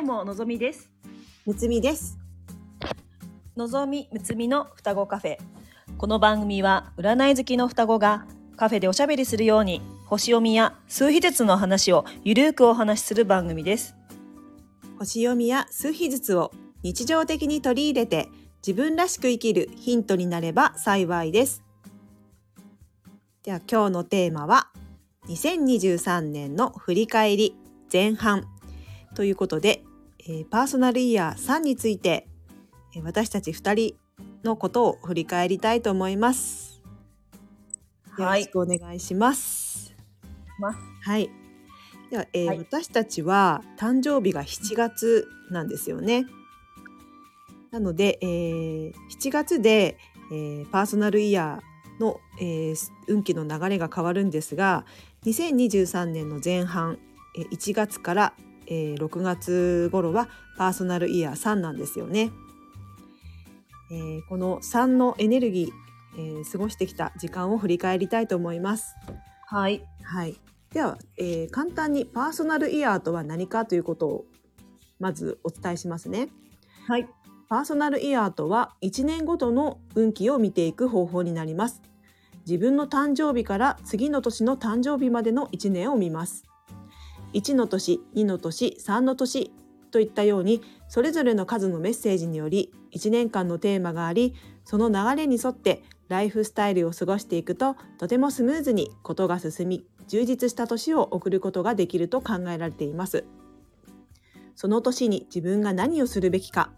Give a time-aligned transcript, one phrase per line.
[0.00, 0.90] うものぞみです
[1.46, 2.18] むつみです。
[3.56, 5.38] のぞみむつみの双子カフェ
[5.98, 8.26] この番組は占い好きの双子が
[8.56, 13.94] カフェでおしゃべりするように星読みや数秘術の話をゆるーくお話しする番組です
[14.98, 18.28] 星読みや数秘術を日常的に取り入れて
[18.66, 21.62] 自分らしく生きるヒントになれば幸いです。
[23.42, 24.68] では今日のテーマは
[25.28, 27.56] 2023年の振り返り
[27.92, 28.46] 前半
[29.14, 29.82] ということで、
[30.30, 32.28] えーパーソナルイヤー3について
[32.94, 33.96] えー私たち2人
[34.44, 36.80] のことを振り返りたいと思います。
[38.16, 39.92] よろしくお願いします。
[40.60, 40.72] ま
[41.02, 41.30] はい。
[42.12, 46.26] では、えーはい私たちは誕生日が7月なんですよね。
[47.72, 49.98] なので、えー7月で、
[50.30, 52.76] えーパーソナルイヤーの、えー
[53.08, 54.84] 運気の流れが変わるんですが
[55.24, 56.98] 2023年の前半、
[57.36, 58.32] えー1月から、
[58.70, 62.30] えー6月頃はパーソナルイヤー3なんですよね。
[63.90, 65.70] えーこの3のエネルギー、
[66.16, 68.94] えー過ごしてきた時間を振り返りたいと思います。
[69.46, 70.36] はいはい。
[70.72, 74.24] では、えー簡単にパーソナルイヤーとは何かということを
[75.00, 76.28] まずお伝えしますね。
[76.86, 77.08] はい
[77.48, 81.82] パーソナルイヤーとは1年ごとの運気を見ていく方法になります。
[82.46, 86.44] 自分の誕生日から次の年の誕生日までの1年を見ます。
[87.34, 89.52] 1の年、2の年、3の年
[89.90, 103.24] といったようにそれぞれの数のメッセージにより1年間のテーマがありその流れに沿ってライフスタイルを過ごしていくととてもスムーズにことが進み充実した年を送ることができると考えられています。
[104.56, 106.70] その年に自分が何をするべきか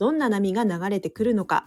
[0.00, 1.66] どんな波が流れてくるのか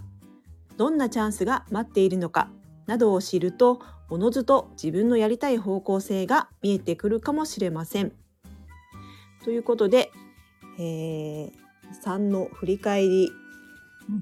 [0.75, 2.51] どんなチャンスが待っているのか
[2.87, 8.11] などを知るとおのずと自分のやりたい方向性が見えてくるかもしれません。
[9.43, 10.11] ということで、
[10.79, 11.51] えー、
[12.03, 13.31] 3の振り返りいっ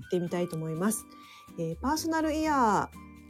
[0.10, 1.06] てみたいと思います。
[1.60, 2.90] えーパーソナルイヤ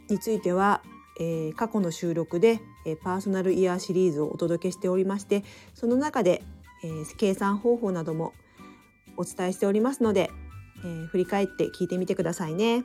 [0.10, 0.82] ーについては、
[1.20, 5.44] えー過去の収録で、えーパーソナルイヤーシリーズをお届けしておりまして
[5.74, 6.44] その中で、
[6.84, 8.34] えー計算方法なども
[9.16, 10.32] お伝えしておりますので、
[10.84, 12.84] えー振り返って聞いてみてくださいね。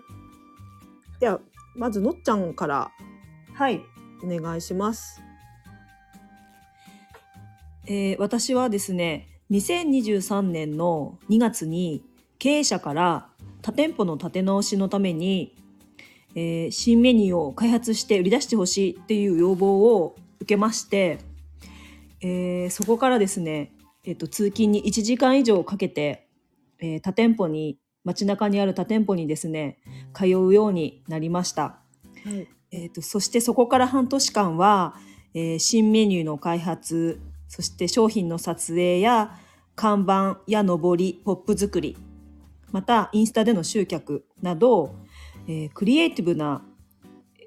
[1.20, 1.40] では
[1.74, 2.90] まずのっちゃんから
[3.62, 3.80] はい、
[4.24, 5.22] お願いします。
[7.86, 12.02] えー私はですね2023年の2月に
[12.40, 13.28] 経営者から
[13.60, 15.54] 多店舗の立て直しのために、
[16.34, 21.20] えー新メニューを開発して売り出してほしいっていう要望を受けまして、
[22.20, 23.70] えーそこからですね、
[24.02, 26.26] えっと通勤に1時間以上かけて、
[26.80, 29.78] えー他店舗に街中にある他店舗にですね
[30.14, 31.78] 通うようになりました。
[32.72, 34.96] えー、とそしてそこから半年間は、
[35.34, 39.38] えー新メニューの開発そして商品の撮影や
[39.76, 41.96] 看板や上りポップ作り
[42.70, 44.94] またインスタでの集客など、
[45.46, 46.64] えークリエイティブな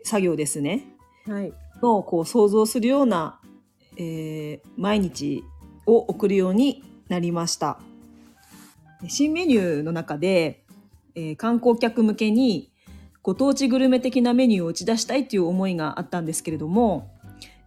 [0.03, 0.85] 作業ですね。
[1.25, 3.41] はい、のこう想像するような、
[3.97, 5.43] えー毎日
[5.87, 7.79] を送るようになりました。
[9.07, 10.63] 新メニューの中で、
[11.15, 12.71] えー観光客向けに
[13.25, 17.09] ご当地グルメ的なメニューを打ち出したいという思いがあったんですけれども、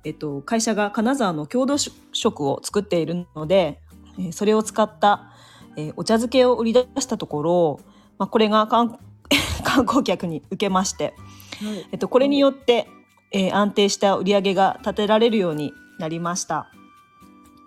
[0.04, 1.78] えっと、会社が金沢の郷土
[2.12, 3.80] 食を作っているので、
[4.20, 5.32] えーそれを使った、
[5.76, 7.80] えーお茶漬けを売り出したところ、
[8.18, 9.00] まあ、これが観
[9.64, 11.16] 観光客に受けまして、
[11.60, 12.86] はい、えっと、これによって、
[13.32, 16.70] えー安定した売り上げが立てられるようになりました。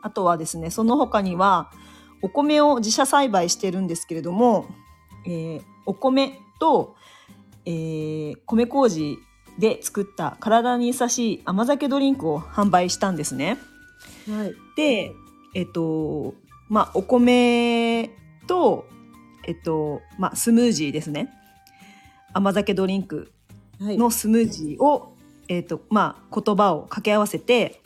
[0.02, 1.70] あとはですね、その他には、
[2.22, 4.68] お米を自社栽培してるんですけれども、
[5.26, 6.96] えーお米と、
[7.66, 9.20] えー米麹
[9.60, 13.58] で作った体に優しい甘酒ドリンクを販売したんですね。
[14.30, 15.14] はい、で、
[15.54, 16.34] えっと、
[16.70, 18.10] まあ、お米
[18.48, 18.88] と、
[19.46, 21.30] えっと、まあ、スムージーですね。
[22.34, 23.32] 甘酒ドリンク
[23.80, 25.16] はい、のスムージーを、
[25.48, 27.82] えっとまあ、言葉を掛け合わせて、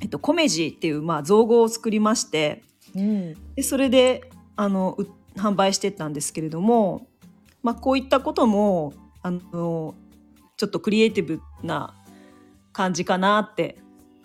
[0.00, 2.62] えっと、コメジーっていう、まあ、造語を作りまして
[2.96, 7.08] うん、でそれであのう販売してったんですけれども、
[7.62, 8.94] まあ、こういったことも
[9.24, 9.94] あの
[10.58, 11.94] ちょっとクリエイティブな
[12.74, 13.78] 感じかなって。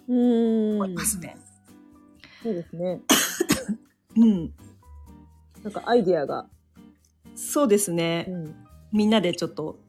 [0.10, 0.76] うん。
[0.76, 1.38] 思いますね。
[2.44, 3.00] そうですね。
[4.18, 4.54] うん、
[5.64, 6.48] なんかアイディアが、
[7.34, 8.56] そうですね、ん、
[8.92, 9.80] みんなでちょっと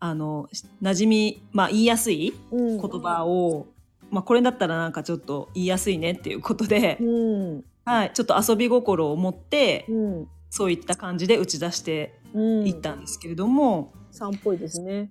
[0.00, 0.48] あの
[0.82, 2.80] 馴染み、まあ、言いやすいうん。
[2.80, 3.68] 言葉を、
[4.10, 9.92] まあ、これだったらなんかちょっと言いやすいねっていうことで、うん、はい、ちょっと遊び心を持って、う
[10.22, 15.10] ん、そういった感じで打ち出してうん、いったんですけれども、さんっぽいですね。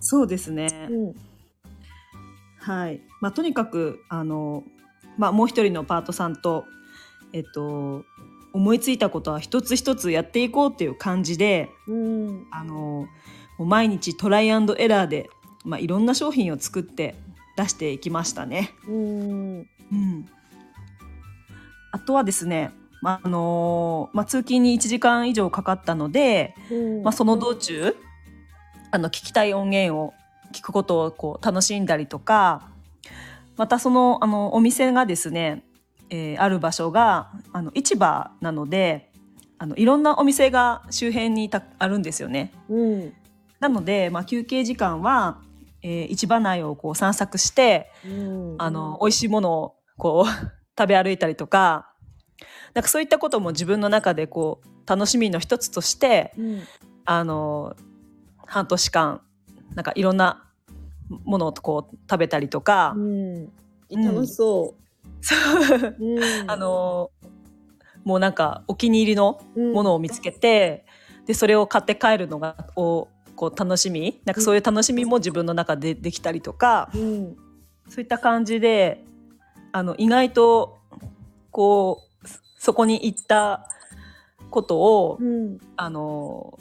[0.00, 1.14] そうですね、うん、
[2.58, 3.00] はい。
[3.20, 4.64] まあ、とにかくあの、
[5.16, 6.64] まあ、もう一人のパートさんと、
[7.32, 8.04] えっと
[8.52, 12.46] 思いついたことは一つ一つやっていこうっていう感じでうん。
[12.52, 13.08] あのも
[13.60, 15.30] う毎日トライアンドエラーで、
[15.64, 17.14] まあ、いろんな商品を作って
[17.56, 18.72] 出していきましたね。
[18.88, 19.68] うん。
[19.92, 20.28] うん、
[21.90, 22.72] あとはですね、
[23.02, 27.02] まああのまあ、通勤に1時間以上かかったので、うん。
[27.02, 27.94] まあ、その道中
[28.92, 30.14] あの聞きたい音源を
[30.52, 32.68] 聞くことをこう楽しんだりとか
[33.56, 35.64] またそのあのお店がですね、
[36.10, 39.10] えーある場所があの市場なので
[39.58, 42.52] あのいろんなお店が周辺にたあるんですよね。
[42.68, 43.12] うん。
[43.60, 45.40] なので、まあ、休憩時間は、
[45.82, 48.56] えー市場内をこう散策してうん。
[48.58, 50.30] あの美味しいものをこう
[50.78, 51.92] 食べ歩いたりとか
[52.74, 56.60] なんかそういったことも自分の中でこう楽しみの一つとしてうん。
[57.04, 57.74] あの
[58.52, 59.22] 半年間
[59.74, 60.44] なんかいろんな
[61.24, 63.46] ものをこう食べたりとか、うん。
[63.90, 64.74] 楽しそ
[65.22, 65.96] そう。
[65.98, 66.18] う。
[66.18, 66.50] うん。
[66.50, 67.10] あの
[68.04, 69.72] もうなんかお気に入りのうん。
[69.72, 70.84] ものを見つけて、
[71.26, 74.20] でそれを買って帰るのがをこう楽しみ。
[74.26, 77.36] なんかそういう楽しみも自分の中でできたりとか、うん。
[77.88, 79.02] そういった感じで
[79.72, 80.78] あの意外と
[81.50, 82.28] こう
[82.58, 83.66] そこに行った
[84.50, 85.58] ことを、うん。
[85.76, 86.58] あの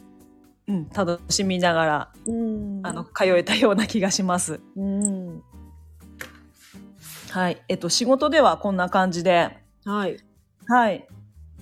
[0.71, 4.61] うん、楽しみながらうんあの通えたような気がします。
[4.77, 5.43] うん
[7.29, 10.17] はい、えっと仕事ではこんな感じで、はい。
[10.67, 11.07] はい、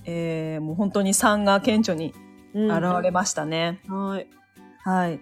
[0.04, 2.14] えーもう本当に3が顕著に
[2.54, 3.80] うん現れましたね。
[3.88, 4.26] はい。
[4.84, 5.20] はい。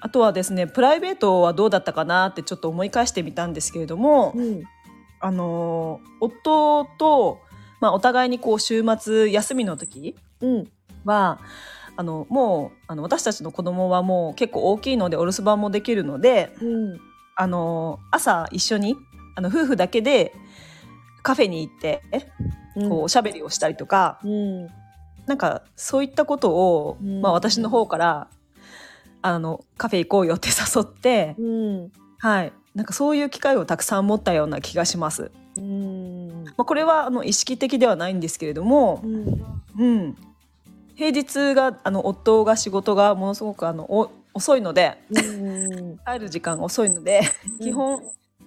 [0.00, 4.62] あとはですね、プライベートはどうだったかなってちょっと思い返してみたんですけれども、うん
[5.20, 7.40] あのー夫と、
[7.80, 10.70] まあ、お互いにこう週末休みの時うん
[11.04, 11.40] は
[11.96, 17.00] あのもうあの私たちの子供はもう結構大きいのでお留守番もできるので、うん。
[17.36, 18.96] あのー朝一緒に
[19.36, 20.32] あの夫婦だけで
[21.22, 22.02] カフェに行って
[22.76, 22.88] うん。
[22.88, 24.66] こうおしゃべりをしたりとか、うん。
[25.26, 27.20] なんかそういったことを、うん。
[27.20, 28.28] まあ、私の方から
[29.22, 31.92] あのカフェ行こうよって誘って、うん。
[32.18, 35.30] はい、なんかそういう機会をたくさん持ったような気がします。
[35.56, 36.44] うん。
[36.44, 39.44] まあ、これはあの意識的ではないんですけれどもう、ん。
[39.78, 40.16] うん、
[40.94, 45.98] 平日があの夫が仕事がものすごくあのお遅いのでうん。
[46.06, 47.58] 帰る時間が遅いのでうん。
[47.58, 48.02] 基本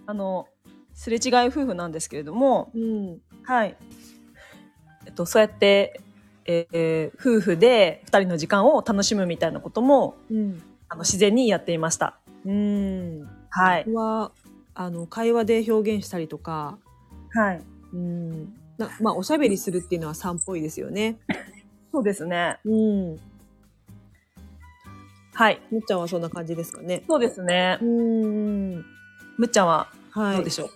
[0.06, 0.48] あの
[0.94, 3.20] すれ違い夫婦なんですけれども、うん。
[3.44, 3.76] はい。
[5.06, 6.02] えっと、そうやって、
[6.46, 10.62] えー夫婦で2人の時間を楽しむみたいなこともうん。
[10.90, 12.18] あの自然にやっていました。
[12.46, 13.28] うん。
[13.50, 14.32] はい、は
[14.74, 16.78] あの会話で表現したりとか、
[17.32, 17.62] はい、
[17.94, 18.54] うん。
[18.78, 21.18] なまあおしゃべりするっていうのはさんっぽいですよね。
[21.98, 22.60] そうですね。
[22.64, 23.20] うん。
[25.34, 27.04] はい、むっちゃんはそんな感じですかね。
[27.08, 27.86] そうですねう。
[27.86, 28.86] ん。
[29.40, 30.36] むっちゃんははい。
[30.36, 30.70] どうでしょう？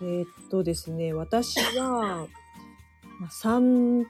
[0.00, 2.26] えーっとですね、私は、
[3.20, 4.06] まあ、3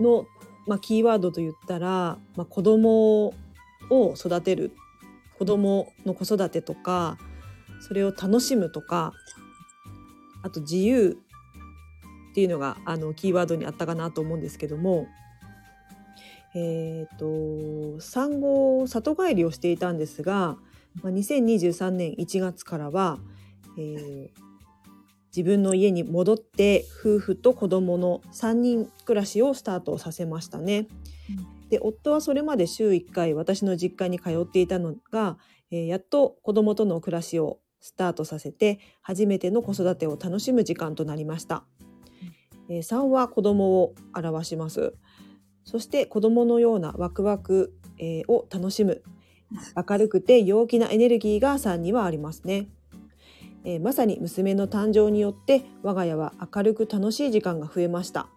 [0.00, 0.26] の、
[0.66, 3.34] まあ、キーワードと言ったら、まあ、子供
[3.90, 4.72] を育てる
[5.38, 7.18] 子供の子育てとか
[7.86, 9.12] それを楽しむとか
[10.42, 11.18] あと自由
[12.30, 15.06] っていうのがあのキーワードにあったかなと思うんですけども
[16.54, 20.56] えーっと産後里帰りをしていたんですが、
[21.02, 23.18] まあ、2023年1月からは、
[23.78, 24.44] えー
[25.36, 30.86] 自分の家に戻って夫婦と子供の3人暮らしをスタートさせましたね。
[31.70, 35.36] で夫はそれまで週1回私の実家に通っていたのが、
[35.72, 41.64] えーやっと子供との暮らしをスタートさせて初めての子育てを楽しむ時間となりました。
[42.68, 44.94] えー3は子供を表します。
[45.64, 49.02] そして子供のようなワクワク、えーを楽しむ。
[49.76, 52.68] 明るくて陽気なエネルギーが3にはありますね。
[53.64, 58.28] えーまさに娘の誕生によって我が家は明るく楽しい時間が増えました、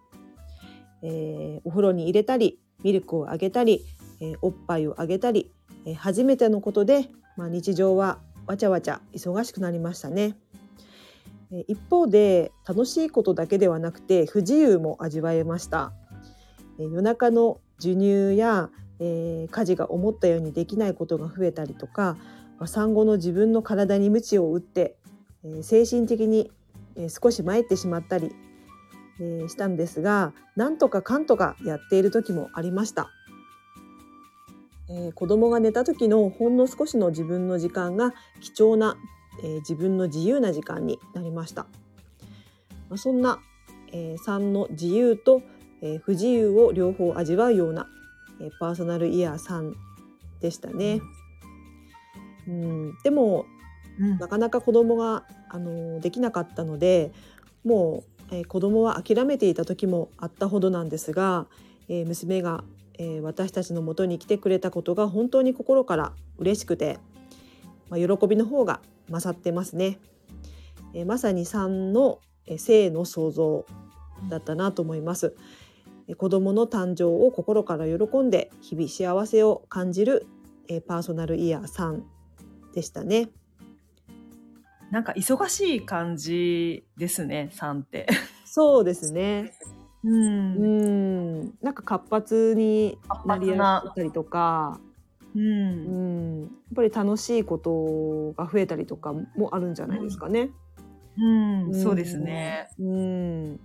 [1.02, 3.84] えーお風呂に入れたりミルクをあげたり、
[4.20, 5.52] えおっぱいをあげたり、
[5.84, 10.36] え初めてのことで、まあ、日常はわちゃわちゃ忙しくなりましたね、
[11.66, 15.92] 一方で楽しいことだけではなくて不自由も味わえました、
[16.78, 18.70] 夜中の授乳や、
[19.00, 22.16] えー家事が思ったようにできないことが増えたりとか、
[22.66, 24.96] 産後の自分の体に鞭を打って
[25.44, 26.50] えー精神的に、
[26.96, 28.34] えー少し参ってしまったり、
[29.20, 33.10] えーしたんですがなんとかかんとかやっている時もありました、
[34.88, 38.96] えー子供が寝た時のほんの少しの自分の時間が貴重な、
[39.42, 41.66] えー自分の自由な時間になりました、
[42.88, 43.38] まあ、そんな、
[43.92, 45.42] えー3の自由と、
[45.82, 47.88] えー不自由を両方味わうような、
[48.40, 49.74] えーパーソナルイヤー3
[50.40, 51.00] でしたね、
[52.46, 53.46] うん、でも
[53.98, 57.12] うんなかなか子供があのできなかったので
[57.64, 61.46] もうえー子供は諦めていた時もあったほどなんですが、
[61.88, 62.64] えー娘が、
[62.98, 66.98] えー私たちの元に来てくれたことが本当に心から嬉しくて、
[67.88, 68.80] まあ、喜びの方が
[69.10, 69.98] 勝ってますね。
[70.94, 73.66] えーまさに3の、えー性の創造
[74.28, 75.34] だったなと思います。
[76.08, 80.26] えー子供の誕生を心から喜んで日々幸せを感じる、
[80.68, 82.02] えーパーソナルイヤー3
[82.74, 83.28] でしたね。
[84.90, 88.06] なんか忙しい感じですね、3って。
[88.46, 89.52] そうですね。
[90.02, 90.08] う。
[90.08, 94.80] うんん、なんか活発になりやすかったりとか、
[95.34, 95.38] う。
[95.38, 100.50] うんん、やっぱり楽しいことが増えたりとかもあるんじゃないですかね。
[101.18, 101.74] うん。
[101.74, 102.68] そうですね。
[102.78, 103.60] うん。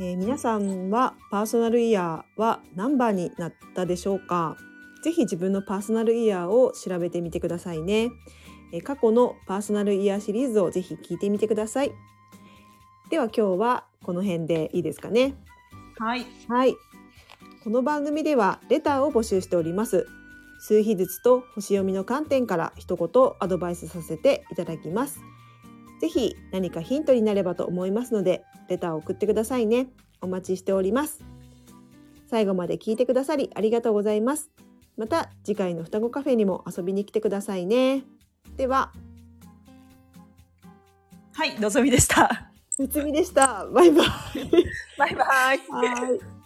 [0.00, 4.56] えー皆さんはパーソナルイヤーは何番になったでしょうか？
[5.02, 8.10] ぜひ自分のパーソナルイヤーを調べてみてくださいね。
[8.72, 11.92] えー過去のパーソナルイヤーシリーズをぜひ聞いてみてください。
[13.10, 15.34] では今日はこの辺でいいですかね？
[15.98, 16.24] はい。
[16.48, 16.76] はい。
[17.64, 20.06] この番組ではレターを募集しております。
[20.60, 23.08] 数秘術と星読みの観点から一言
[23.40, 25.20] アドバイスさせていただきます。
[26.00, 29.88] ぜひ何かヒントになればと思いますので、レターを送ってくださいね。
[30.20, 31.22] お待ちしております。
[32.28, 34.50] 最後まで聞いてくださりありがとうございます。
[34.96, 38.02] また次回の双子カフェにも遊びに来てくださいね。
[38.56, 38.92] では、
[41.32, 42.50] はい、のぞみでした。
[42.78, 43.66] むつみでした。
[43.66, 44.06] バイバイ。
[44.98, 45.58] バイバイ。
[45.70, 46.37] はい。